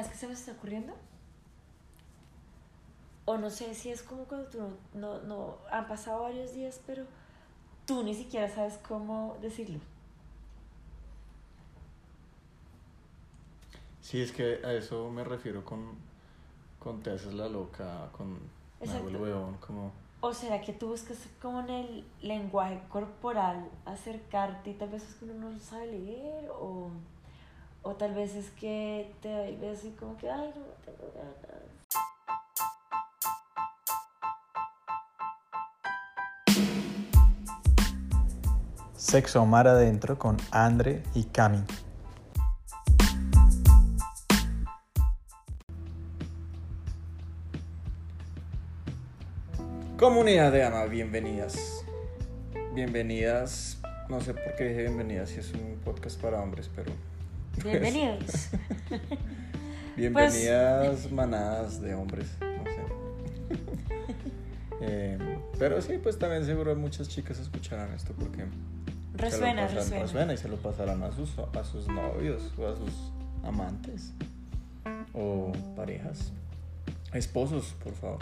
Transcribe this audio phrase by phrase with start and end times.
[0.00, 0.94] ¿Sabes qué se me está ocurriendo?
[3.26, 6.80] O no sé si es como cuando tú no, no, no, han pasado varios días,
[6.86, 7.04] pero
[7.84, 9.78] tú ni siquiera sabes cómo decirlo.
[14.00, 15.98] Sí, es que a eso me refiero con,
[16.78, 18.38] con te haces la loca, con
[18.80, 19.22] me hago el Exacto.
[19.22, 19.92] huevón, como...
[20.22, 25.16] ¿O será que tú buscas como en el lenguaje corporal acercarte y tal vez es
[25.16, 26.48] que uno no sabe leer?
[26.52, 26.90] O,
[27.82, 31.12] o tal vez es que te da el beso y como que, ay, no tengo
[31.14, 31.36] ganas.
[38.96, 41.64] Sexo Mar Adentro con Andre y Cami.
[49.98, 51.84] Comunidad de Ama, bienvenidas.
[52.72, 57.09] Bienvenidas, no sé por qué dije bienvenidas si es un podcast para hombres, pero...
[57.62, 58.48] pues, Bienvenidos.
[59.96, 62.80] bienvenidas manadas de hombres, no sé.
[64.82, 65.18] Eh,
[65.58, 68.46] pero sí, pues también seguro muchas chicas escucharán esto porque...
[69.12, 70.32] Resuena, pasan- resuena.
[70.32, 73.12] y se lo pasarán a sus, a sus novios o a sus
[73.44, 74.12] amantes
[75.12, 76.32] o parejas.
[77.12, 78.20] Esposos, por favor.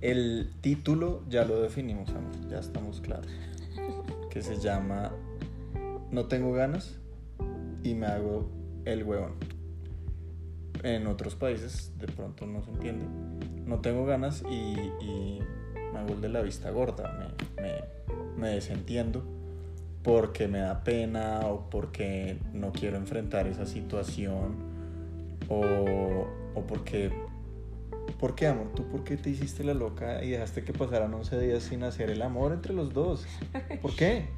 [0.00, 3.26] El título ya lo definimos, amor, ya estamos claros.
[4.30, 5.10] Que se llama
[6.12, 6.94] No tengo ganas
[7.84, 8.50] y me hago
[8.84, 9.34] el huevón.
[10.82, 13.06] En otros países de pronto no se entiende.
[13.64, 15.38] No tengo ganas y,
[15.92, 17.12] me hago el de la vista gorda.
[17.56, 17.84] Me, me,
[18.36, 19.24] me desentiendo
[20.02, 24.56] porque me da pena o porque no quiero enfrentar esa situación
[25.48, 27.12] o, o porque...
[28.20, 28.68] ¿Por qué, amor?
[28.74, 32.10] ¿Tú por qué te hiciste la loca y dejaste que pasaran 11 días sin hacer
[32.10, 33.26] el amor entre los dos?
[33.80, 34.28] ¿Por qué?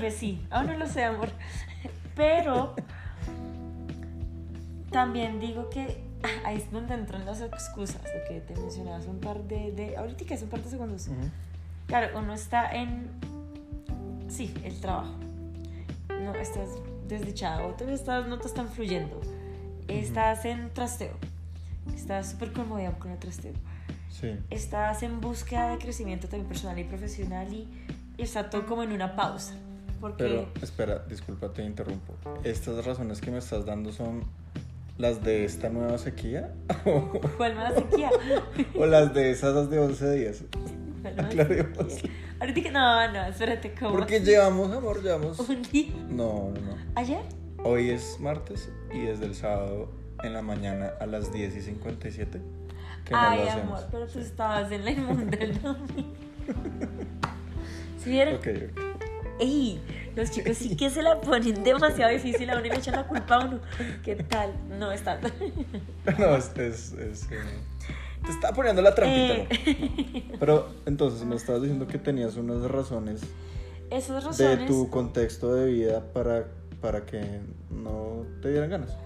[0.00, 1.28] tal vez sí, aún no lo sé, amor.
[2.16, 2.74] Pero
[4.90, 9.10] también digo que ah, ahí es donde entran las excusas, lo que te mencionaba hace
[9.10, 11.08] un par de, de ahorita que hace un par de segundos.
[11.86, 13.10] Claro, uno está en,
[14.28, 15.12] sí, el trabajo.
[16.08, 16.70] No, estás
[17.06, 19.20] desdichado, te estás, no te están fluyendo.
[19.86, 21.16] Estás en trasteo.
[21.94, 23.52] Estás súper conmovido con el trasteo.
[24.08, 24.38] Sí.
[24.48, 27.68] Estás en búsqueda de crecimiento también personal y profesional y,
[28.16, 29.54] y está todo como en una pausa.
[30.00, 32.14] Porque Pero espera, disculpa, te interrumpo.
[32.42, 34.24] ¿Estas razones que me estás dando son
[34.98, 36.52] las de esta nueva sequía?
[36.86, 38.10] ¿O, ¿cuál más sequía?
[38.78, 40.44] o las de esas de 11 días?
[41.02, 41.98] ¿Cuál más Aclaremos.
[42.40, 43.92] Ahorita que no, no, espérate, ¿cómo?
[43.92, 45.38] Porque llevamos, amor, llevamos...
[45.38, 45.92] un día.
[46.08, 46.76] No, no, no.
[46.94, 47.20] ¿Ayer?
[47.62, 49.90] Hoy es martes y desde el sábado
[50.22, 52.40] en la mañana a las 10 y 57
[53.04, 56.14] que Ay, amor, pero tú estabas en la inmunda el domingo.
[57.98, 58.36] ¿Sí vieron?
[58.36, 58.89] Ok, ok.
[59.40, 59.80] Ey,
[60.14, 63.06] los chicos sí que se la ponen demasiado difícil a uno y le echan la
[63.06, 63.60] culpa a uno.
[64.04, 64.52] ¿Qué tal?
[64.78, 65.18] No, está.
[66.18, 66.50] No, es...
[66.56, 67.38] es, es, eh,
[68.24, 69.34] Te está poniendo la trampita.
[69.34, 70.38] Eh, ¿no?
[70.38, 73.22] Pero entonces me estabas diciendo que tenías unas razones
[73.90, 74.66] esas de razones.
[74.66, 76.46] tu contexto de vida para,
[76.80, 77.40] para que
[77.70, 78.96] no te dieran ganas.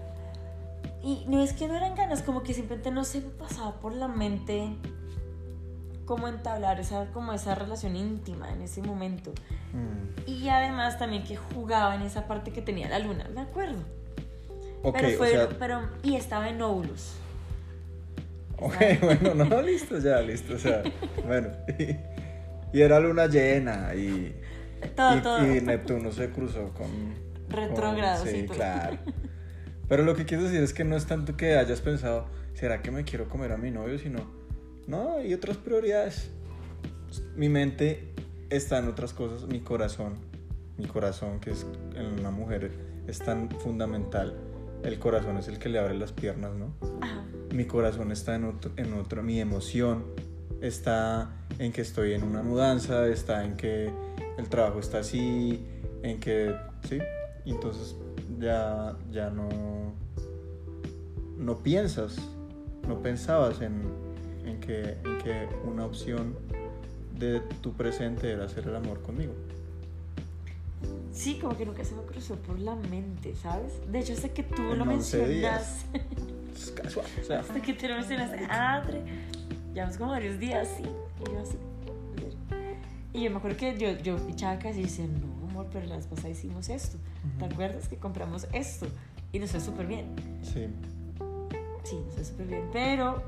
[1.03, 3.93] Y no es que no eran ganas, como que simplemente no se me pasaba por
[3.93, 4.75] la mente
[6.05, 9.31] cómo entablar esa, como esa relación íntima en ese momento.
[9.73, 10.29] Mm.
[10.29, 13.79] Y además también que jugaba en esa parte que tenía la luna, me acuerdo.
[14.83, 17.15] Ok, pero o fue, sea, pero, y estaba en óvulos.
[18.57, 20.83] ok, bueno, no, listo, ya, listo, o sea,
[21.25, 21.49] bueno,
[21.79, 24.35] y, y era luna llena y,
[24.95, 25.55] Todo, y, todo.
[25.55, 27.15] y Neptuno se cruzó con...
[27.49, 28.57] Retrógrado, con- sí, Sí, todo.
[28.57, 28.97] claro.
[29.87, 32.89] Pero lo que quiero decir es que no es tanto que hayas pensado, ¿será que
[32.91, 33.99] me quiero comer a mi novio?
[33.99, 34.19] Sino,
[34.87, 36.29] no, hay otras prioridades.
[37.35, 38.13] Mi mente
[38.49, 40.15] está en otras cosas, mi corazón,
[40.77, 41.65] mi corazón que es
[41.95, 42.71] en una mujer
[43.07, 44.35] es tan fundamental.
[44.83, 46.75] El corazón es el que le abre las piernas, ¿no?
[47.01, 47.25] Ajá.
[47.51, 50.03] mi corazón está en otro, en otro, mi emoción
[50.61, 53.91] está en que estoy en una mudanza, está en que
[54.37, 55.65] el trabajo está así,
[56.03, 56.55] en que,
[56.87, 56.99] sí,
[57.45, 57.95] entonces
[58.39, 59.93] ya, ya no,
[61.37, 62.17] no piensas,
[62.87, 64.04] no pensabas en,
[64.45, 66.35] en, que, en que una opción
[67.17, 69.33] de tu presente era hacer el amor conmigo.
[71.13, 73.71] Sí, como que nunca se me cruzó por la mente, ¿sabes?
[73.89, 75.85] De hecho, hasta que tú En lo 11 días.
[75.93, 76.25] mencionaste,
[76.55, 79.01] Es casual, o sea, hasta que tú lo mencionaste, Andre,
[79.73, 81.57] llevamos como varios días, sí, y yo así.
[83.13, 85.95] Y yo me acuerdo que yo, yo pichaba casi y decía, no, amor, pero la
[85.95, 86.97] vez pasada hicimos esto.
[87.39, 88.87] ¿Te acuerdas que compramos esto?
[89.31, 90.07] Y nos fue súper bien.
[90.43, 90.67] sí.
[91.85, 92.69] Sí, nos fue súper bien.
[92.73, 93.21] Pero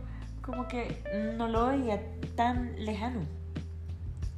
[0.47, 1.03] como que
[1.37, 2.01] no lo veía
[2.35, 3.19] tan lejano.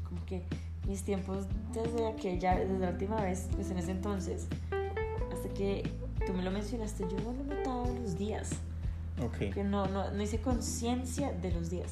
[0.04, 0.44] Como que
[0.88, 4.48] mis tiempos desde aquella, desde la última vez, pues en ese entonces,
[5.32, 5.90] hasta que
[6.26, 8.50] tú me lo mencionaste, yo no lo notaba los días.
[9.24, 9.54] Ok.
[9.54, 11.92] Que no, no, no hice conciencia de los días.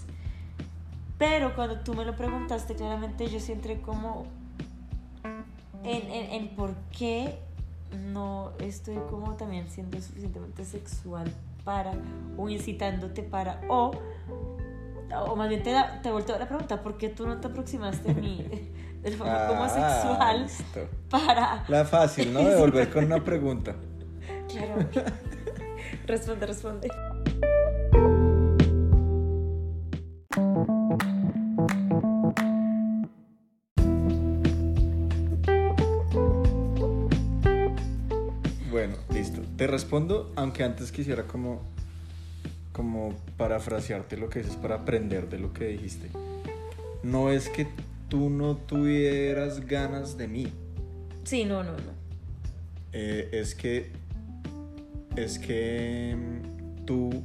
[1.20, 4.26] Pero cuando tú me lo preguntaste, claramente yo sí entré como
[5.84, 7.38] en, en, en por qué
[8.12, 11.32] no estoy como también siendo suficientemente sexual
[11.68, 11.92] para,
[12.38, 13.92] o incitándote para, o,
[15.28, 18.12] o más bien te, la- te volteo la pregunta, ¿por qué tú no te aproximaste
[18.12, 18.48] a mí
[19.04, 20.80] de forma como Ah, sexual listo.
[21.10, 21.66] para...
[21.68, 22.40] La fácil, ¿no?
[22.40, 23.76] De volver con una pregunta.
[24.48, 24.76] Claro.
[26.08, 26.88] responde, responde.
[39.58, 41.62] Te respondo, aunque antes quisiera como,
[42.72, 46.10] como parafrasearte lo que dices para aprender de lo que dijiste.
[47.04, 47.68] No es que
[48.10, 50.48] tú no tuvieras ganas de mí,
[51.24, 51.78] Sí, no, no, no.
[52.94, 53.92] eh, es que
[55.18, 57.24] es que mm, tú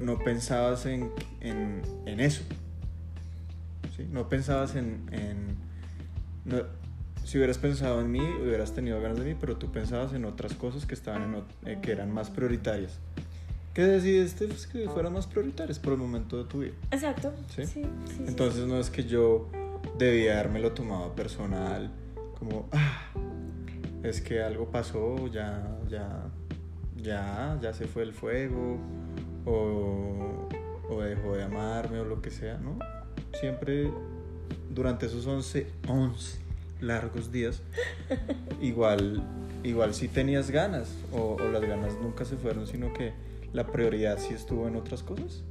[0.00, 1.10] no pensabas en,
[1.40, 2.42] en, en eso.
[3.96, 4.06] ¿sí?
[4.10, 5.06] No pensabas en...
[5.12, 5.56] en-
[6.44, 6.64] no-
[7.26, 10.54] si hubieras pensado en mí, hubieras tenido ganas de mí, pero tú pensabas en otras
[10.54, 13.00] cosas que, estaban en, eh, que eran más prioritarias.
[13.74, 14.46] ¿Qué decidiste?
[14.46, 16.74] Pues que fueran más prioritarias por el momento de tu vida.
[16.92, 17.32] Exacto.
[17.48, 17.66] ¿Sí?
[17.66, 19.48] Sí, sí, sí, Entonces no es que yo
[19.98, 21.90] debía lo tomado personal,
[22.38, 23.10] como, ah,
[24.04, 26.28] es que algo pasó, ya, ya,
[26.96, 28.78] ya, ya se fue el fuego,
[29.44, 30.48] o,
[30.88, 32.78] o dejó de amarme, o lo que sea, ¿no?
[33.40, 33.90] Siempre
[34.70, 36.45] durante esos 11, 11
[36.80, 37.62] largos días,
[38.60, 39.22] igual,
[39.62, 43.12] igual sí tenías ganas, o, o las ganas nunca se fueron, sino que
[43.52, 45.42] la prioridad sí estuvo en otras cosas.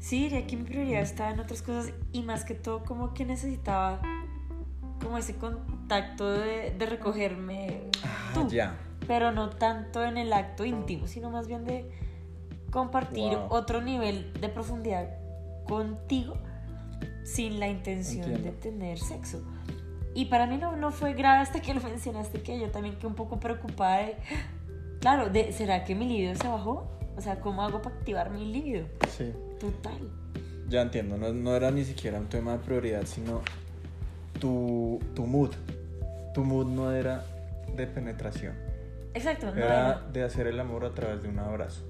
[0.00, 3.24] Sí, diría que mi prioridad estaba en otras cosas y más que todo como que
[3.24, 4.02] necesitaba
[5.02, 7.90] como ese contacto de, de recogerme
[8.34, 8.76] tú, Ah, ya.
[9.06, 11.90] pero no tanto en el acto íntimo, sino más bien de
[12.70, 13.46] compartir Wow.
[13.50, 15.08] otro nivel de profundidad
[15.66, 16.36] contigo
[17.24, 18.50] sin la intención Entiendo.
[18.50, 19.42] de tener sexo.
[20.14, 23.08] Y para mí no, no fue grave hasta que lo mencionaste, que yo también quedé
[23.08, 24.16] un poco preocupada de,
[25.00, 26.86] claro, de, ¿será que mi libido se bajó?
[27.16, 28.86] O sea, ¿cómo hago para activar mi libido?
[29.08, 29.32] Sí.
[29.58, 29.98] Total.
[30.68, 33.42] Ya entiendo, no, no era ni siquiera un tema de prioridad, sino
[34.40, 35.50] tu, tu mood.
[36.32, 37.24] Tu mood no era
[37.76, 38.54] de penetración,
[39.14, 41.82] Exacto, no era era- de hacer el amor a través de un abrazo,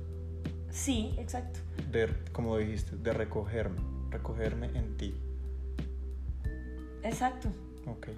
[0.70, 1.60] Sí, exacto.
[1.90, 3.78] de, como dijiste, de recogerme,
[4.10, 5.14] recogerme en ti.
[7.02, 7.48] Exacto.
[7.86, 8.08] Ok.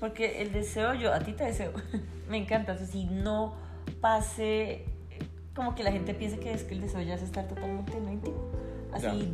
[0.00, 1.72] Porque el deseo, yo a ti te deseo.
[2.28, 2.72] Me encanta.
[2.72, 3.54] O sea, si no
[4.00, 4.84] pase,
[5.54, 8.04] como que la gente piensa que es que el deseo ya es estar totalmente en
[8.04, 8.50] lo íntimo.
[8.92, 9.30] Así,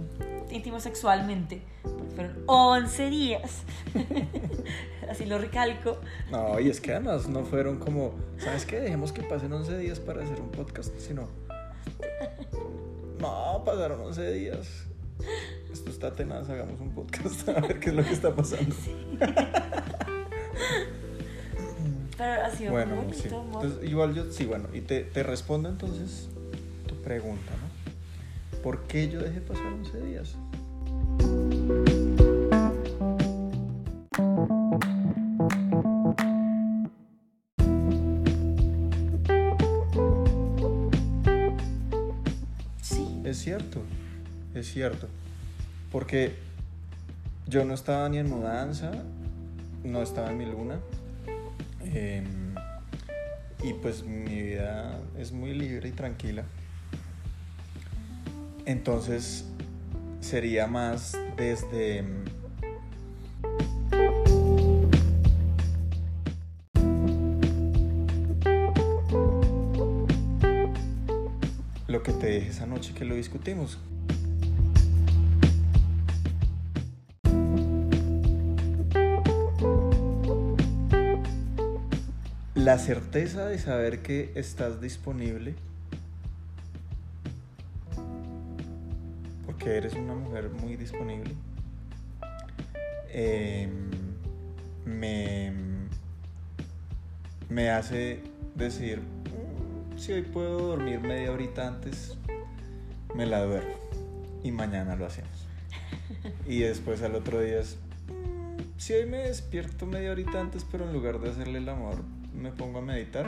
[0.50, 1.62] íntimo sexualmente.
[1.82, 3.62] Porque fueron 11 días.
[5.10, 5.98] Así lo recalco.
[6.30, 8.80] No, y es que además no fueron como, ¿sabes qué?
[8.80, 11.28] Dejemos que pasen 11 días para hacer un podcast, sino...
[13.20, 14.86] No, pasaron 11 días.
[15.72, 18.76] Esto está tenaz, hagamos un podcast a ver qué es lo que está pasando.
[22.19, 23.28] Pero ha sido Bueno, muy bonito, sí.
[23.32, 26.28] Entonces, igual yo, sí, bueno, y te, te respondo entonces
[26.86, 28.60] tu pregunta, ¿no?
[28.62, 30.36] ¿Por qué yo dejé pasar 11 días?
[42.82, 43.23] Sí.
[43.25, 43.80] Es cierto,
[44.54, 45.08] es cierto.
[45.92, 46.34] Porque
[47.46, 48.90] yo no estaba ni en mudanza,
[49.84, 50.80] no estaba en mi luna.
[51.84, 52.54] em,
[53.62, 56.44] y pues mi vida es muy libre y tranquila.
[58.64, 59.44] Entonces
[60.20, 61.99] sería más desde...
[61.99, 62.25] em,
[71.87, 73.78] lo que te dije esa noche que lo discutimos.
[82.62, 85.57] La certeza de saber que estás disponible,
[89.45, 91.35] porque eres una mujer muy disponible,
[93.11, 93.90] em,
[94.85, 95.52] me,
[97.49, 98.21] me hace
[98.54, 102.16] decir, "Mm, si hoy puedo dormir media horita antes,
[103.16, 103.75] me la duermo
[104.45, 105.49] y mañana lo hacemos.
[106.47, 107.76] Y después al otro día es,
[108.07, 111.97] "Mm, si hoy me despierto media horita antes, pero en lugar de hacerle el amor,
[112.34, 113.26] me pongo a meditar,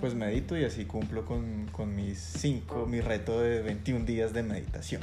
[0.00, 4.42] pues medito y así cumplo con, con mis 5, mi reto de 21 días de
[4.42, 5.02] meditación.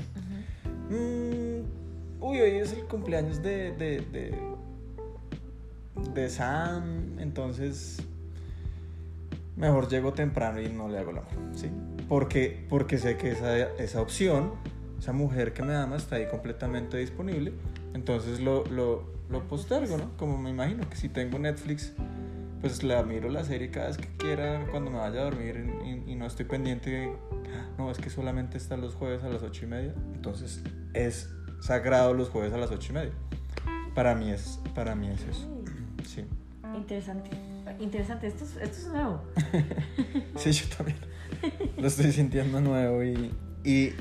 [0.89, 4.35] Mm, uy, hoy es el cumpleaños de, de, de,
[6.13, 8.01] de Sam, entonces
[9.55, 11.69] mejor llego temprano y no le hago la amor, ¿sí?
[12.07, 14.51] Porque, porque sé que esa, esa opción,
[14.99, 17.53] esa mujer que me ama está ahí completamente disponible,
[17.93, 20.15] entonces lo, lo, lo postergo, ¿no?
[20.17, 21.93] Como me imagino que si tengo Netflix,
[22.65, 26.11] pues la miro la serie cada vez que quiera cuando me vaya a dormir y,
[26.11, 27.15] y no estoy pendiente de,
[27.77, 30.63] no, es que solamente está los jueves a las ocho y media, entonces
[30.95, 31.29] es
[31.59, 33.11] sagrado los jueves a las ocho y media.
[33.93, 35.47] Para mí es, para mí es eso,
[36.07, 36.25] sí.
[36.75, 37.29] Interesante.
[37.79, 39.21] Interesante, esto es, esto es nuevo.
[40.35, 40.97] sí, yo también.
[41.77, 43.31] Lo estoy sintiendo nuevo y,
[43.63, 43.93] y,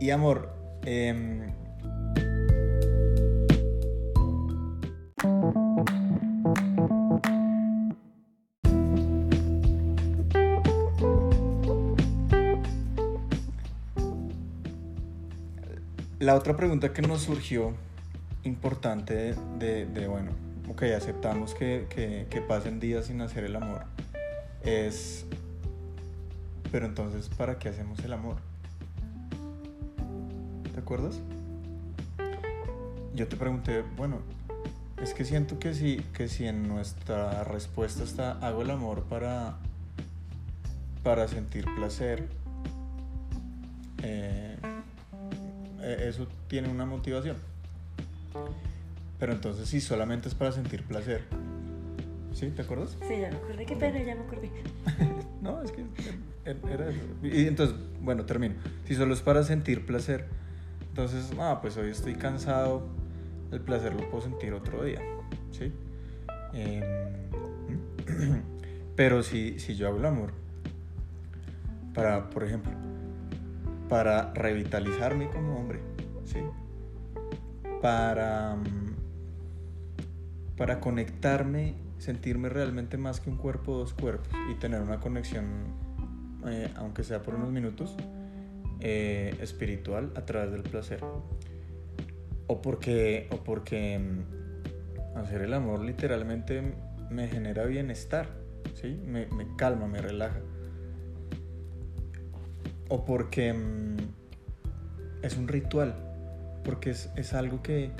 [0.00, 0.54] y amor.
[0.86, 1.52] Eh,
[16.26, 17.72] la otra pregunta que nos surgió
[18.42, 20.32] importante de, bueno,
[20.68, 23.84] ok, aceptamos que, que, que, pasen días sin hacer el amor,
[24.64, 25.24] es,
[26.72, 28.38] pero entonces, ¿para qué hacemos el amor?
[30.74, 31.20] ¿Te acuerdas?
[33.14, 34.18] Yo te pregunté, bueno,
[35.00, 39.58] es que siento que si, que si en nuestra respuesta está, hago el amor para,
[41.04, 42.28] para sentir placer,
[44.02, 44.55] eh,
[45.86, 47.36] eso tiene una motivación.
[49.18, 51.22] Pero entonces si solamente es para sentir placer.
[52.32, 52.50] ¿Sí?
[52.50, 52.98] ¿Te acuerdas?
[53.08, 53.64] Sí, ya me acordé.
[53.64, 54.50] Qué pena, ya me acordé.
[55.40, 55.84] no, es que
[56.44, 57.00] era eso.
[57.22, 58.56] Y entonces, bueno, termino.
[58.84, 60.26] Si solo es para sentir placer,
[60.88, 62.86] entonces, ah, pues hoy estoy cansado,
[63.52, 65.00] el placer lo puedo sentir otro día.
[65.50, 65.72] ¿Sí?
[66.52, 67.28] Eh,
[68.96, 70.32] pero si, si yo hago el amor,
[71.94, 72.72] para, por ejemplo,
[73.88, 75.80] para revitalizarme como hombre,
[76.24, 76.40] ¿sí?
[77.80, 78.56] Para,
[80.56, 85.46] para conectarme, sentirme realmente más que un cuerpo, dos cuerpos y tener una conexión,
[86.46, 87.96] eh, aunque sea por unos minutos,
[88.80, 91.00] eh, espiritual a través del placer.
[92.48, 94.00] O porque, o porque
[95.16, 96.74] hacer el amor literalmente
[97.10, 98.28] me genera bienestar,
[98.74, 99.00] ¿sí?
[99.06, 100.40] me, me calma, me relaja
[102.88, 103.96] o porque mmm,
[105.22, 105.94] es un ritual,
[106.64, 107.90] porque es, es algo que,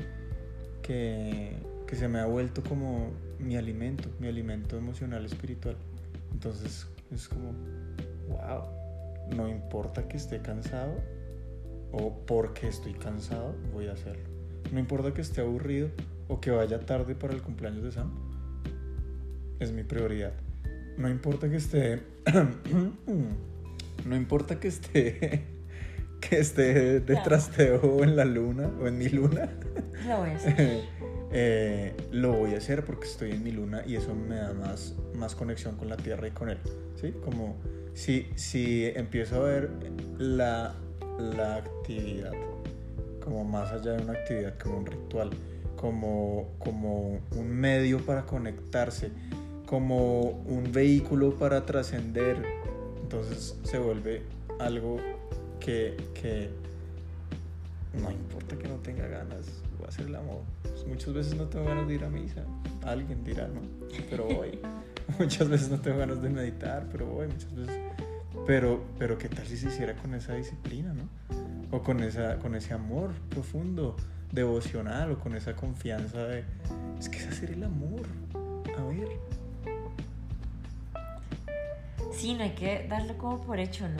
[0.82, 5.76] que, que, se me ha vuelto como mi alimento, mi alimento emocional, espiritual.
[6.32, 7.52] Entonces es como,
[8.28, 8.62] wow,
[9.34, 10.94] no importa que esté cansado
[11.92, 14.24] o porque estoy cansado, voy a hacerlo.
[14.72, 15.88] No importa que esté aburrido
[16.28, 18.10] o que vaya tarde para el cumpleaños de Sam,
[19.60, 20.32] es mi prioridad.
[20.98, 22.02] No importa que esté
[24.06, 25.44] no importa que esté
[26.20, 29.50] que esté de trasteo en la luna o en mi luna.
[30.06, 30.84] Lo voy a hacer.
[31.32, 34.94] eh, lo voy a hacer porque estoy en mi luna y eso me da más,
[35.14, 36.58] más conexión con la Tierra y con él.
[37.00, 37.12] ¿Sí?
[37.24, 37.56] Como
[37.92, 39.70] si, si empiezo a ver
[40.18, 40.74] la,
[41.18, 42.32] la actividad
[43.26, 45.30] como más allá de una actividad, como un ritual,
[45.74, 49.10] como, como un medio para conectarse,
[49.66, 52.36] como un vehículo para trascender,
[53.06, 54.22] entonces se vuelve
[54.58, 54.96] algo
[55.60, 56.50] que, que,
[57.94, 59.46] no importa que no tenga ganas,
[59.78, 60.40] voy a hacer el amor.
[60.88, 62.42] Muchas veces no tengo ganas de ir a misa,
[62.84, 63.60] alguien dirá, ¿no?
[64.10, 64.58] Pero voy.
[65.20, 67.78] muchas veces no tengo ganas de meditar, pero voy, muchas veces.
[68.44, 71.08] Pero, pero qué tal si se hiciera con esa disciplina, ¿no?
[71.70, 73.96] O con, esa, con ese amor profundo,
[74.32, 76.42] devocional, o con esa confianza de,
[76.98, 78.02] es que es hacer el amor.
[78.76, 79.08] A ver,
[82.16, 83.98] Sí, no hay que darle como por hecho, ¿no?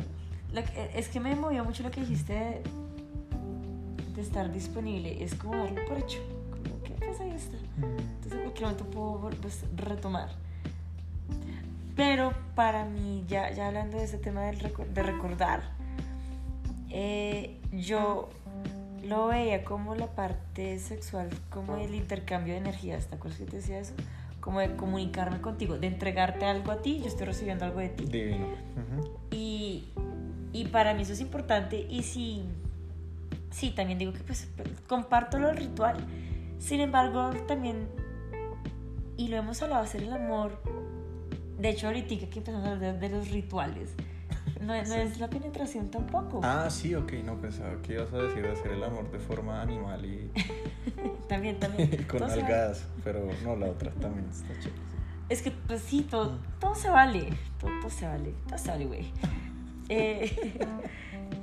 [0.62, 2.62] Que, es que me movió mucho lo que dijiste de,
[4.14, 5.22] de, estar disponible.
[5.22, 6.18] Es como darle por hecho.
[6.50, 7.58] Como, ¿qué pasa ahí está?
[7.76, 10.30] Entonces en cualquier momento puedo pues, retomar.
[11.94, 14.58] Pero para mí, ya, ya hablando de ese tema del,
[14.94, 15.62] de recordar,
[16.90, 18.30] eh, yo
[19.02, 23.06] lo veía como la parte sexual, como el intercambio de energías.
[23.08, 23.92] ¿Te acuerdas que te decía eso?
[24.46, 28.04] Como de comunicarme contigo, de entregarte algo a ti, yo estoy recibiendo algo de ti.
[28.04, 28.46] Divino.
[28.46, 29.10] Uh -huh.
[29.32, 29.88] y,
[30.52, 32.44] y, para mí eso es importante y sí,
[33.50, 34.48] sí, también digo que pues
[34.86, 35.96] comparto lo del ritual.
[36.60, 37.88] Sin embargo, también,
[39.16, 40.60] y lo hemos hablado, hacer el amor,
[41.58, 43.94] de hecho ahorita que empezamos a hablar de, los rituales,
[44.60, 44.94] no, no sí.
[44.94, 46.40] es la penetración tampoco.
[46.44, 49.60] Ah, sí, ok, no pensaba que ibas a decir de hacer el amor de forma
[49.60, 50.30] animal y...
[51.28, 52.04] también, también.
[52.10, 54.82] con algas, pero no la otra, también está chévere.
[55.28, 57.30] Es que, pues sí, todo, todo se vale.
[57.58, 58.34] Todo, todo se vale.
[58.46, 59.12] Todo se vale, güey.
[59.88, 60.58] Eh,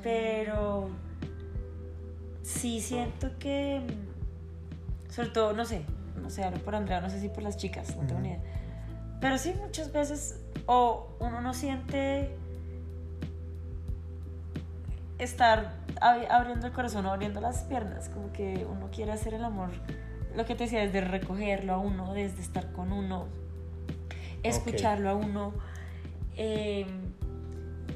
[0.03, 0.89] pero
[2.41, 3.81] sí siento que,
[5.09, 5.85] sobre todo, no sé,
[6.21, 8.41] no sé, hablo por Andrea, no sé si por las chicas, no tengo ni idea.
[9.21, 12.35] Pero sí, muchas veces, o uno no siente
[15.19, 19.69] estar ab- abriendo el corazón abriendo las piernas, como que uno quiere hacer el amor,
[20.35, 23.27] lo que te decía, desde recogerlo a uno, desde estar con uno,
[24.43, 25.53] escucharlo a uno.
[26.35, 26.85] eh,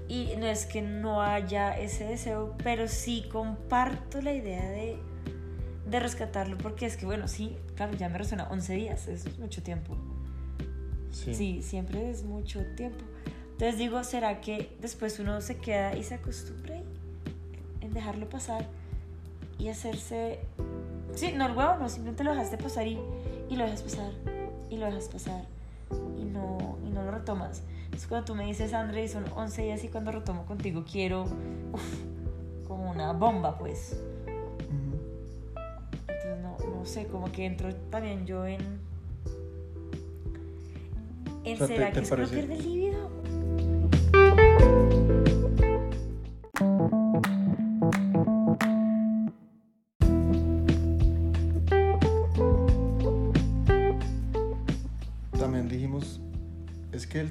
[0.10, 4.98] y no es que no haya ese deseo, pero sí comparto la idea de,
[5.86, 9.38] de rescatarlo, porque es que, bueno, sí, claro, ya me resuena 11 días, eso es
[9.38, 9.98] mucho tiempo.
[11.12, 11.36] Sí.
[11.36, 13.04] Sí, siempre es mucho tiempo.
[13.52, 16.78] Entonces digo, ¿será que después uno se queda y se acostumbra
[17.98, 18.66] dejarlo pasar
[19.60, 20.40] y hacerse...
[21.16, 23.00] Sí, no el huevo, no, simplemente lo dejaste pasar y,
[23.50, 24.12] y lo dejas pasar
[24.70, 25.46] y lo dejas pasar
[26.20, 27.64] y no, y no lo retomas.
[27.94, 31.24] Es cuando tú me dices, André, y son 11 días y cuando retomo contigo quiero,
[31.74, 34.00] uf, como una bomba, pues.
[36.08, 38.60] Entonces, no, no sé, como que entro también yo en...
[41.46, 43.10] en O sea, ¿te- ¿Será te que es que no pierde el líbido?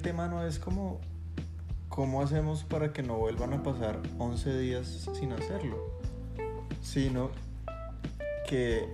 [0.07, 1.01] Tema no es como
[1.89, 5.99] cómo hacemos para que no vuelvan a pasar 11 días sin hacerlo,
[6.81, 7.33] sino
[8.49, 8.89] que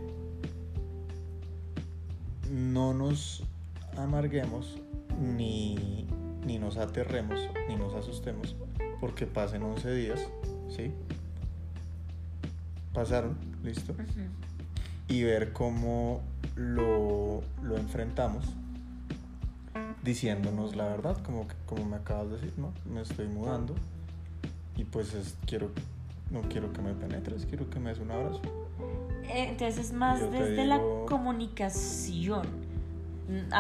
[2.51, 3.45] no nos
[3.99, 4.79] amarguemos
[5.21, 6.07] ni,
[6.47, 7.39] ni nos aterremos
[7.69, 8.57] ni nos asustemos
[8.99, 10.27] porque pasen 11 días,
[10.75, 10.95] ¿sí?
[12.95, 13.95] Pasaron, listo.
[15.09, 16.23] Y ver cómo
[16.57, 18.47] lo, lo enfrentamos
[20.03, 22.73] diciéndonos la verdad, como, que- como me acabas de decir, ¿no?
[22.93, 23.75] Me estoy mudando
[24.77, 25.71] y pues es- quiero,
[26.31, 28.41] no quiero que me penetres, quiero que me des un abrazo.
[29.25, 32.47] Eh, Entonces es más desde digo- la comunicación.
[33.29, 33.53] Mm,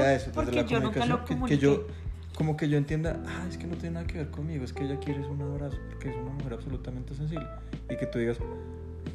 [0.00, 1.56] eso, desde porque la yo nunca lo comunicación, que- comuniqué.
[1.58, 1.86] que, yo,
[2.36, 4.84] como que yo entienda, ah, es que no tiene nada que ver conmigo, es que
[4.84, 7.46] ella quiere un abrazo, porque es una mujer absolutamente sensible.
[7.90, 8.38] Y que tú digas,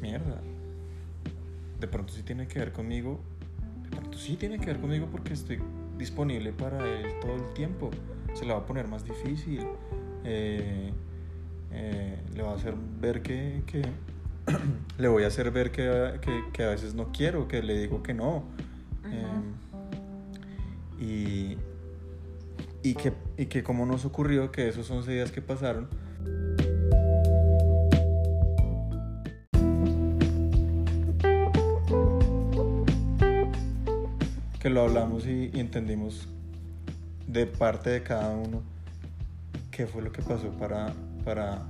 [0.02, 0.40] mierda,
[1.80, 3.18] de pronto sí tiene que ver conmigo,
[3.84, 5.58] de pronto sí tiene que ver conmigo porque estoy
[5.98, 7.90] disponible para él todo el tiempo.
[8.34, 9.66] Se le va a poner más difícil,
[10.24, 10.92] eh,
[11.72, 13.82] eh, le va a hacer ver que, que
[14.98, 18.02] le voy a hacer ver que, que, que a veces no quiero, que le digo
[18.02, 18.44] que no.
[19.06, 19.54] Eh,
[21.00, 21.56] y,
[22.82, 25.88] y, que, y que como nos ocurrió que esos 11 días que pasaron,
[34.74, 36.26] lo hablamos y, entendimos
[37.28, 38.60] de parte de cada uno
[39.70, 40.92] qué fue lo que pasó para,
[41.24, 41.62] para,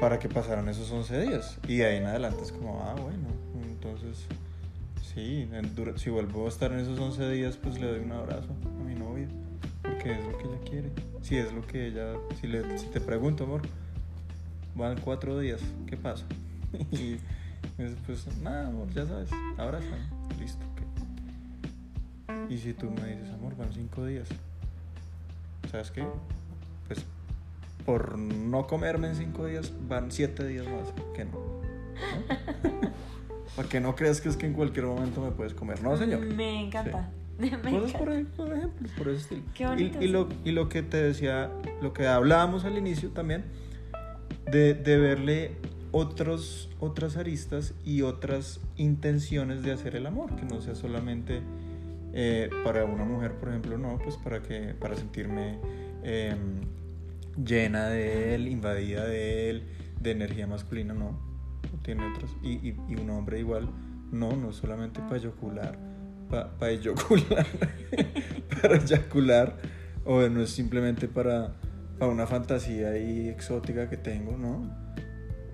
[0.00, 1.58] para que pasaran esos 11 días.
[1.66, 3.28] Y de ahí en adelante es como, ah, bueno,
[3.64, 4.26] entonces
[5.12, 5.48] sí,
[5.96, 8.94] si vuelvo a estar en esos 11 días, pues le doy un abrazo a mi
[8.94, 9.26] novia,
[9.82, 10.90] porque es lo que ella quiere.
[11.22, 13.62] Si es lo que ella, si, le, si te pregunto, amor,
[14.76, 16.26] van cuatro días, ¿qué pasa?
[16.92, 17.18] y
[17.76, 19.96] después, nada, amor, ya sabes, abraza,
[20.38, 20.69] listo.
[22.50, 24.28] Y si tú me dices, amor, van cinco días,
[25.70, 26.04] ¿sabes qué?
[26.88, 27.06] Pues
[27.86, 31.30] por no comerme en cinco días, van siete días más, que no.
[31.30, 31.60] ¿no?
[33.56, 35.80] Para que no creas que es que en cualquier momento me puedes comer.
[35.80, 36.20] No, señor.
[36.26, 37.08] Me encanta.
[37.38, 37.98] Me Cosas encanta.
[37.98, 39.42] por ejemplo, por ese estilo.
[39.54, 43.10] Qué bonito, y, y lo, y lo que te decía, lo que hablábamos al inicio
[43.10, 43.44] también,
[44.50, 45.56] de, de verle
[45.92, 51.40] otros, otras aristas y otras intenciones de hacer el amor, que no sea solamente
[52.12, 55.58] eh, para una mujer, por ejemplo, no, pues para, que, para sentirme
[56.02, 56.34] eh,
[57.44, 59.64] llena de él, invadida de él,
[60.00, 61.18] de energía masculina, no.
[61.82, 62.30] Tiene otras.
[62.42, 63.68] Y, y, un hombre igual,
[64.10, 65.78] no, no solamente para eyacular,
[66.28, 67.46] para eyacular,
[68.62, 69.56] para eyacular,
[70.04, 71.54] o no es simplemente para,
[71.98, 74.68] para una fantasía ahí exótica que tengo, no.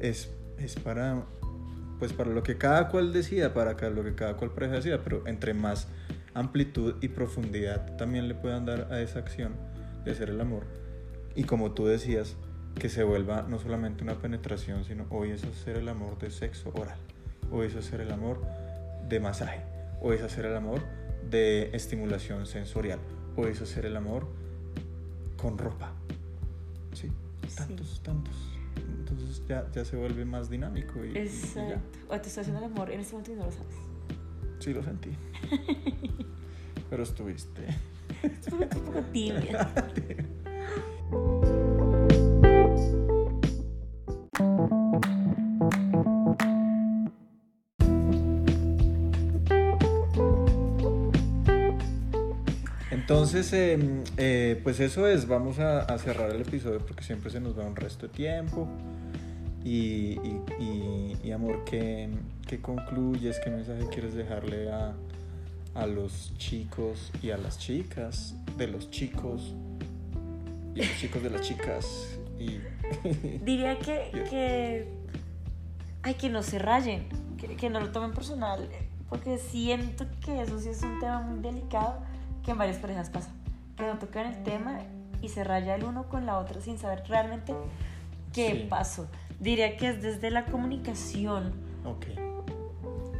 [0.01, 1.25] Es, es para,
[1.99, 5.27] pues para lo que cada cual decida, para lo que cada cual pareja decida, pero
[5.27, 5.89] entre más
[6.39, 9.55] amplitud y profundidad también le puedan dar a esa acción
[10.05, 10.65] de hacer el amor.
[11.35, 12.37] Y como tú decías,
[12.79, 16.71] que se vuelva no solamente una penetración, sino hoy es hacer el amor de sexo
[16.75, 16.99] oral,
[17.51, 18.43] hoy es hacer el amor
[19.09, 19.63] de masaje,
[20.03, 20.83] hoy es hacer el amor
[21.31, 22.99] de estimulación sensorial,
[23.35, 24.29] hoy es hacer el amor
[25.39, 25.93] con ropa.
[26.93, 27.11] Sí,
[27.49, 27.57] Sí.
[27.57, 28.35] tantos, tantos.
[28.99, 31.19] Entonces ya, ya se vuelve más dinámico y, y.
[31.19, 31.81] Exacto.
[32.09, 33.77] O te estoy haciendo el amor en este momento y no lo sabes.
[34.59, 35.11] Sí, lo sentí.
[36.91, 37.67] Pero estuviste.
[38.23, 39.73] Estuve un poco tibia.
[52.91, 57.39] Entonces, em, eh, pues eso es, vamos a, a cerrar el episodio porque siempre se
[57.39, 58.69] nos va un resto de tiempo.
[59.67, 62.09] Y, y- y- y, amor, ¿qué,
[62.47, 63.41] qué concluyes?
[63.43, 64.95] ¿Qué mensaje quieres dejarle a,
[65.75, 69.55] a los chicos y a las chicas de los chicos
[70.75, 72.17] y los chicos de las chicas?
[72.39, 72.61] Y,
[73.45, 74.89] Diría que, que,
[76.05, 78.69] ay, que no se rayen, que, que no lo tomen personal,
[79.09, 82.05] porque siento que eso sí es un tema muy delicado
[82.45, 83.31] que en varias parejas pasa,
[83.77, 84.79] que no tocan el tema
[85.23, 87.53] y se raya el uno con la otra sin saber realmente
[88.33, 88.67] qué Sí.
[88.71, 89.09] pasó.
[89.41, 91.53] Diría que es desde la comunicación,
[91.85, 92.07] ok,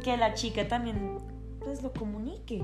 [0.03, 1.17] que la chica también
[1.63, 2.63] pues lo comunique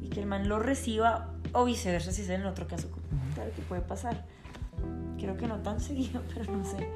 [0.00, 2.88] y que el man lo reciba o viceversa si es en el otro caso,
[3.34, 4.26] claro que puede pasar.
[5.18, 6.88] Creo que no tan seguido, pero no sé.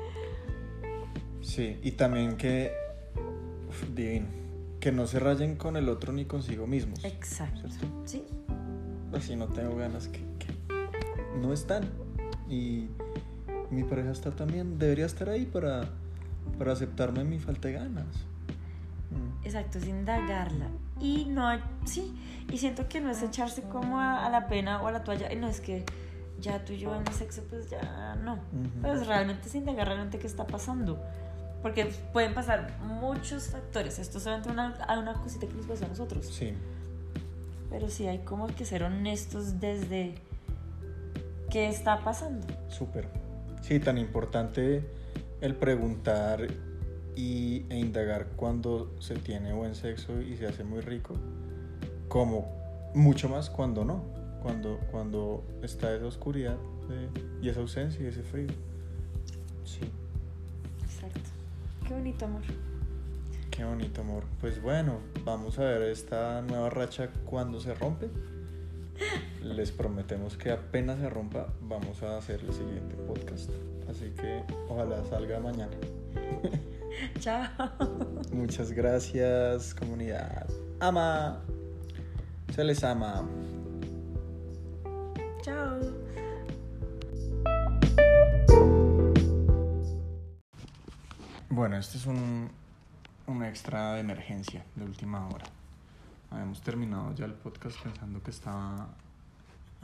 [1.43, 2.73] sí, y también que,
[3.69, 4.27] uf, divino,
[4.81, 7.05] que no se rayen con el otro ni consigo mismos.
[7.05, 7.69] Exacto.
[7.71, 8.03] ¿Cierto?
[8.05, 8.25] Sí,
[9.11, 10.53] Pues si no tengo ganas, que, que
[11.41, 11.85] no están.
[12.49, 12.89] Y
[13.75, 15.85] mi pareja está también, debería estar ahí para,
[16.59, 18.07] para aceptarme mi falta de ganas.
[19.11, 19.45] Mm.
[19.47, 20.69] exacto, es indagarla.
[21.01, 22.15] Y no, hay- sí,
[22.51, 25.33] y siento que no es echarse como a, a la pena o a la toalla,
[25.33, 25.85] y no es que
[26.41, 28.35] ya tú y yo en el sexo, pues ya no.
[28.35, 28.41] Ujú.
[28.83, 31.01] Pero es realmente es indagar realmente qué está pasando.
[31.63, 33.99] Porque pueden pasar muchos factores.
[33.99, 36.27] Esto es solamente una, una cosita que nos pasó a nosotros.
[36.27, 36.53] Sí,
[37.71, 40.17] Pero sí hay como que ser honestos desde
[41.51, 42.47] qué está pasando.
[42.69, 43.09] súper.
[43.67, 44.83] Sí, tan importante
[45.41, 46.47] el preguntar
[47.17, 51.15] y, e indagar cuando se tiene buen sexo y se hace muy rico,
[52.09, 52.47] como
[52.95, 54.05] mucho más cuando no,
[54.43, 56.59] cuando, cuando está esa oscuridad
[56.91, 57.09] de-
[57.41, 58.49] y esa ausencia y ese frío.
[59.65, 59.81] Sí.
[60.85, 61.31] Exacto.
[61.89, 62.43] Qué bonito, amor.
[63.51, 64.25] Qué bonito, amor.
[64.43, 68.11] Pues bueno, vamos a ver esta nueva racha cuando se rompe.
[69.45, 73.51] Les prometemos que apenas se rompa, vamos a hacer el siguiente podcast.
[73.91, 75.77] Así que ojalá salga mañana.
[77.21, 77.47] Chao.
[78.33, 80.49] Muchas gracias, comunidad.
[80.81, 81.43] Ama.
[82.55, 83.29] Se les ama.
[85.43, 85.79] Chao.
[91.51, 92.51] Bueno, este es un,
[93.27, 95.45] un extra de emergencia de última hora.
[96.31, 98.89] Habíamos terminado ya el podcast pensando que estaba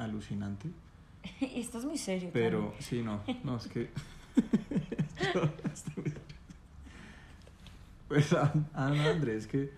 [0.00, 0.70] alucinante.
[1.40, 2.30] Esto es muy serio.
[2.32, 3.90] Pero, sí, no, no, es que.
[8.08, 9.70] Pues, ah, ah, no, Andrés, que.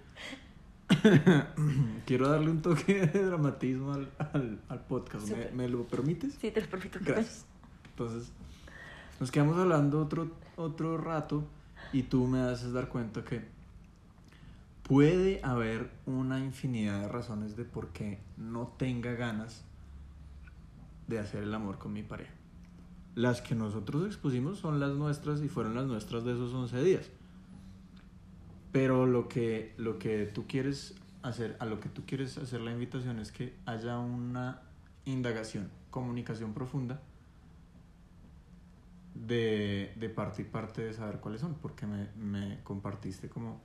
[2.06, 5.28] Quiero darle un toque de dramatismo al, al, al podcast.
[5.28, 6.38] ¿Me, me lo permites?
[6.40, 6.98] Sí, te lo permito.
[7.02, 7.44] Gracias.
[7.90, 8.32] Entonces,
[9.20, 11.44] nos quedamos hablando otro, otro rato
[11.92, 13.42] y tú me haces dar cuenta que
[14.82, 19.64] puede haber una infinidad de razones de por qué no tenga ganas
[21.12, 22.32] de hacer el amor con mi pareja.
[23.14, 27.10] Las que nosotros expusimos son las nuestras y fueron las nuestras de esos 11 días.
[28.72, 32.72] Pero lo que, lo que tú quieres hacer, a lo que tú quieres hacer la
[32.72, 34.62] invitación es que haya una
[35.04, 37.02] indagación, comunicación profunda
[39.14, 43.60] de, de parte y parte de saber cuáles son, porque me, me compartiste como,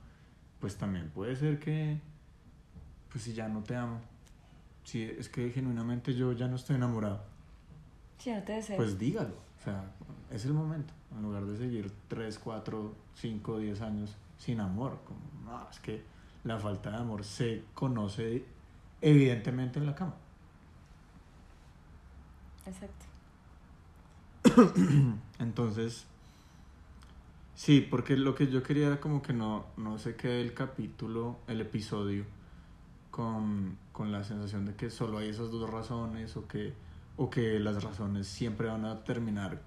[0.60, 2.00] pues también puede ser que,
[3.10, 4.00] pues si ya no te amo,
[4.84, 7.24] si es que genuinamente yo ya no estoy enamorado,
[8.18, 8.76] Sí, no te deseo.
[8.76, 9.90] pues dígalo, o sea,
[10.30, 15.20] es el momento, en lugar de seguir 3, 4, 5, 10 años sin amor, como,
[15.44, 16.02] no, es que
[16.44, 18.44] la falta de amor se conoce
[19.00, 20.14] evidentemente en la cama.
[22.66, 23.06] Exacto.
[25.38, 26.06] Entonces,
[27.54, 31.38] sí, porque lo que yo quería era como que no, no se quede el capítulo,
[31.46, 32.24] el episodio,
[33.10, 36.74] con, con la sensación de que solo hay esas dos razones o que,
[37.18, 39.58] o que las razones siempre van a terminar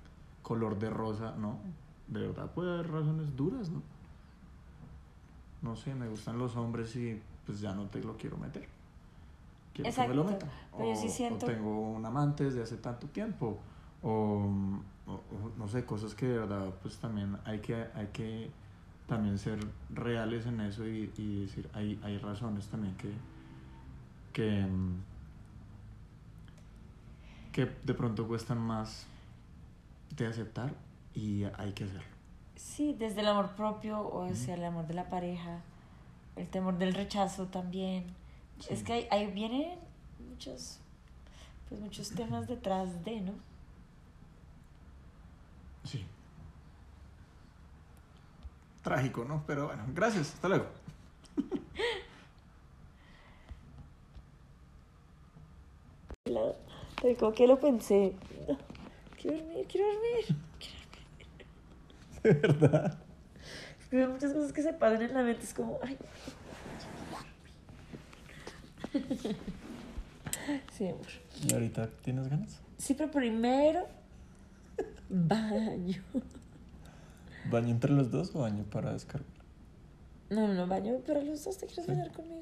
[0.41, 1.59] color de rosa, ¿no?
[2.07, 3.81] De verdad puede haber razones duras, ¿no?
[5.61, 8.67] No sé, me gustan los hombres y pues ya no te lo quiero meter.
[9.75, 12.77] Quiero que me lo Exacto, yo sí O- siento- o tengo un amante desde hace
[12.77, 13.59] tanto tiempo
[14.01, 14.09] o,
[15.07, 18.49] o- o no sé, cosas que de verdad pues también hay que, hay que
[19.07, 19.59] también ser
[19.93, 23.11] reales en eso y, y decir, hay, hay razones también que,
[24.33, 25.10] que, mm,
[27.51, 29.05] que de pronto cuestan más
[30.15, 30.73] de aceptar
[31.13, 32.03] y hay que hacerlo.
[32.55, 35.59] Sí, desde el amor propio o sea el amor de la pareja,
[36.35, 38.05] el temor del rechazo también.
[38.59, 38.73] Sí.
[38.73, 39.79] Es que ahí, ahí vienen
[40.29, 40.77] muchos,
[41.67, 43.33] pues muchos temas detrás de, ¿no?
[45.83, 46.05] Sí.
[48.83, 49.43] Trágico, ¿no?
[49.47, 50.33] Pero bueno, gracias.
[50.33, 50.65] Hasta luego.
[56.25, 56.53] La-
[57.01, 58.13] pero como que lo pensé.
[58.47, 58.57] No,
[59.19, 60.25] quiero dormir, quiero dormir.
[62.23, 62.99] De verdad.
[63.91, 65.43] Hay muchas cosas que se pasan en la mente.
[65.43, 65.97] Es como, ay.
[70.77, 71.05] Sí, amor.
[71.47, 72.59] ¿Y ahorita tienes ganas?
[72.77, 73.85] Sí, pero primero,
[75.09, 76.01] baño.
[77.49, 79.27] ¿Baño entre los dos o baño para descargar?
[80.29, 81.91] No, no, no, baño, pero los dos te quieres Sí.
[81.91, 82.41] bañar conmigo.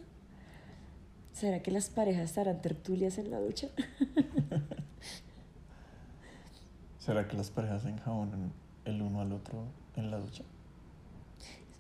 [1.34, 3.68] ¿Será que las parejas estarán tertulias en la ducha?
[7.10, 8.54] ¿Será que las parejas se enjabonan
[8.86, 9.64] el uno al otro
[9.96, 10.44] en la ducha?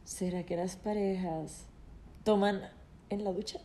[0.04, 1.68] ¿Será que las parejas
[2.24, 2.62] toman
[3.12, 3.60] en la ducha?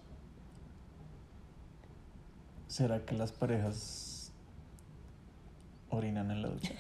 [2.68, 4.30] ¿Será que las parejas
[5.88, 6.74] orinan en la ducha?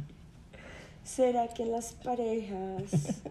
[1.02, 3.22] ¿Será que las parejas...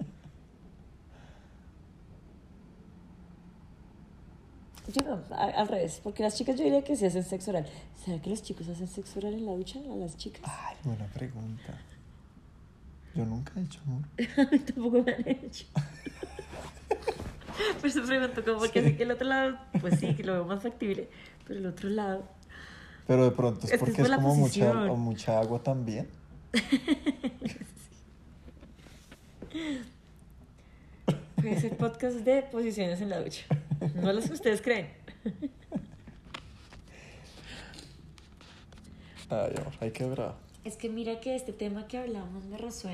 [4.95, 7.67] Yo no, al revés, porque las chicas yo diría que sí hacen sexo oral.
[8.03, 10.41] ¿Será que los chicos hacen sexo oral en la ducha a las chicas?
[10.45, 11.77] Ay, buena pregunta.
[13.13, 14.03] Yo nunca he hecho amor.
[14.38, 15.65] A mí tampoco me han hecho.
[17.79, 18.86] Por eso pregunto, como porque Sí.
[18.88, 21.10] así que el otro lado, pues sí, que lo veo más factible,
[21.47, 22.23] pero el otro lado,
[23.08, 26.08] Pero de pronto es, Es que es porque por es como mucha, mucha agua también.
[31.45, 33.45] puede ser podcast de posiciones en la ducha.
[33.93, 34.88] No las que ustedes creen.
[39.29, 40.36] Ay, amor, hay que bravo.
[40.63, 42.93] Es que mira que este tema que hablamos me resuena.